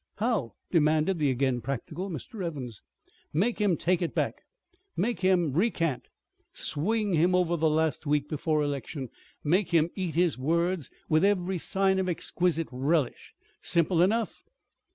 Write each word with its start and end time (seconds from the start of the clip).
"How?" 0.15 0.53
demanded 0.71 1.19
the 1.19 1.29
again 1.29 1.61
practical 1.61 2.09
Mr. 2.09 2.43
Evans. 2.43 2.81
"Make 3.31 3.59
him 3.59 3.77
take 3.77 4.01
it 4.01 4.15
back; 4.15 4.41
make 4.97 5.19
him 5.19 5.53
recant; 5.53 6.07
swing 6.55 7.13
him 7.13 7.35
over 7.35 7.55
the 7.55 7.69
last 7.69 8.07
week 8.07 8.27
before 8.27 8.63
election. 8.63 9.09
Make 9.43 9.69
him 9.69 9.91
eat 9.95 10.15
his 10.15 10.39
words 10.39 10.89
with 11.07 11.23
every 11.23 11.59
sign 11.59 11.99
of 11.99 12.09
exquisite 12.09 12.67
relish. 12.71 13.35
Simple 13.61 14.01
enough!" 14.01 14.43